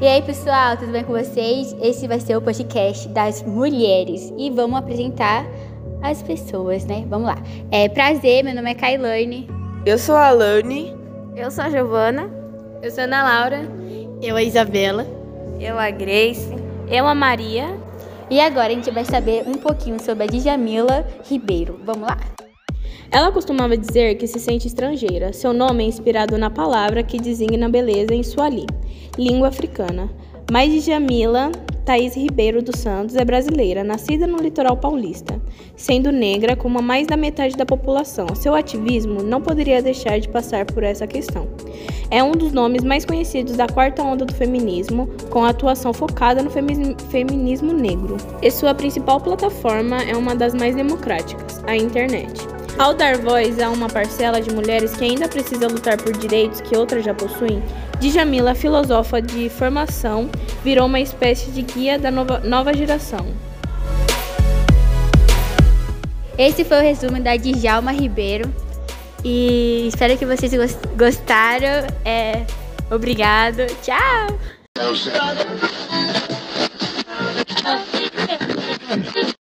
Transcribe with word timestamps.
E 0.00 0.06
aí, 0.06 0.22
pessoal, 0.22 0.78
tudo 0.78 0.92
bem 0.92 1.04
com 1.04 1.12
vocês? 1.12 1.76
Esse 1.82 2.08
vai 2.08 2.18
ser 2.18 2.38
o 2.38 2.40
podcast 2.40 3.06
das 3.10 3.42
mulheres 3.42 4.32
e 4.38 4.48
vamos 4.48 4.78
apresentar 4.78 5.44
as 6.02 6.22
pessoas, 6.22 6.86
né? 6.86 7.04
Vamos 7.06 7.26
lá. 7.26 7.36
É 7.70 7.86
prazer, 7.86 8.42
meu 8.44 8.54
nome 8.54 8.70
é 8.70 8.74
Kailane. 8.74 9.46
Eu 9.84 9.98
sou 9.98 10.16
a 10.16 10.28
Alane. 10.28 10.96
Eu 11.36 11.50
sou 11.50 11.64
a 11.64 11.70
Giovana. 11.70 12.30
Eu 12.82 12.90
sou 12.90 13.02
a 13.02 13.04
Ana 13.04 13.22
Laura. 13.24 13.60
Eu 14.22 14.36
a 14.36 14.42
Isabela. 14.42 15.06
Eu 15.60 15.78
a 15.78 15.90
Grace. 15.90 16.48
Eu 16.88 17.06
a 17.06 17.14
Maria. 17.14 17.78
E 18.30 18.40
agora 18.40 18.68
a 18.68 18.74
gente 18.74 18.90
vai 18.90 19.04
saber 19.04 19.44
um 19.46 19.58
pouquinho 19.58 20.02
sobre 20.02 20.24
a 20.24 20.26
Djamila 20.26 21.06
Ribeiro. 21.28 21.78
Vamos 21.84 22.08
lá? 22.08 22.16
Ela 23.10 23.30
costumava 23.30 23.76
dizer 23.76 24.14
que 24.16 24.26
se 24.26 24.38
sente 24.38 24.66
estrangeira. 24.66 25.32
Seu 25.32 25.52
nome 25.52 25.84
é 25.84 25.86
inspirado 25.86 26.38
na 26.38 26.50
palavra 26.50 27.02
que 27.02 27.18
designa 27.18 27.68
beleza 27.68 28.14
em 28.14 28.22
Suali, 28.22 28.66
língua 29.18 29.48
africana. 29.48 30.10
Mas 30.50 30.72
Djamila 30.84 31.50
Thaís 31.84 32.14
Ribeiro 32.14 32.62
dos 32.62 32.78
Santos 32.78 33.16
é 33.16 33.24
brasileira, 33.24 33.82
nascida 33.82 34.26
no 34.26 34.38
litoral 34.38 34.76
paulista, 34.76 35.40
sendo 35.74 36.12
negra 36.12 36.54
como 36.54 36.78
a 36.78 36.82
mais 36.82 37.08
da 37.08 37.16
metade 37.16 37.56
da 37.56 37.66
população. 37.66 38.26
Seu 38.36 38.54
ativismo 38.54 39.22
não 39.22 39.40
poderia 39.40 39.82
deixar 39.82 40.20
de 40.20 40.28
passar 40.28 40.64
por 40.64 40.84
essa 40.84 41.06
questão. 41.06 41.48
É 42.08 42.22
um 42.22 42.32
dos 42.32 42.52
nomes 42.52 42.84
mais 42.84 43.04
conhecidos 43.04 43.56
da 43.56 43.66
quarta 43.66 44.02
onda 44.02 44.24
do 44.24 44.34
feminismo, 44.34 45.08
com 45.28 45.44
atuação 45.44 45.92
focada 45.92 46.42
no 46.42 46.50
feminismo 46.50 47.72
negro. 47.72 48.16
E 48.40 48.50
sua 48.50 48.74
principal 48.74 49.20
plataforma 49.20 50.02
é 50.02 50.16
uma 50.16 50.36
das 50.36 50.54
mais 50.54 50.76
democráticas, 50.76 51.62
a 51.66 51.76
internet. 51.76 52.51
Ao 52.78 52.94
dar 52.94 53.18
voz 53.18 53.60
a 53.60 53.70
uma 53.70 53.88
parcela 53.88 54.40
de 54.40 54.52
mulheres 54.52 54.94
que 54.96 55.04
ainda 55.04 55.28
precisa 55.28 55.68
lutar 55.68 55.96
por 55.96 56.12
direitos 56.12 56.60
que 56.60 56.76
outras 56.76 57.04
já 57.04 57.14
possuem, 57.14 57.62
Djamila, 58.00 58.54
filosofa 58.54 59.22
de 59.22 59.48
formação, 59.48 60.28
virou 60.64 60.86
uma 60.86 60.98
espécie 60.98 61.50
de 61.50 61.62
guia 61.62 61.98
da 61.98 62.10
nova, 62.10 62.40
nova 62.40 62.74
geração. 62.74 63.26
Esse 66.36 66.64
foi 66.64 66.78
o 66.78 66.82
resumo 66.82 67.20
da 67.20 67.36
Djalma 67.36 67.92
Ribeiro 67.92 68.52
e 69.24 69.86
espero 69.86 70.16
que 70.16 70.26
vocês 70.26 70.52
gostaram. 70.96 71.86
É, 72.04 72.44
obrigado, 72.90 73.66
tchau! 73.82 74.26